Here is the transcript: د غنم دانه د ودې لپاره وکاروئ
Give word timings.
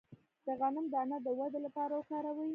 د 0.45 0.47
غنم 0.59 0.85
دانه 0.93 1.17
د 1.21 1.27
ودې 1.39 1.59
لپاره 1.65 1.93
وکاروئ 1.95 2.49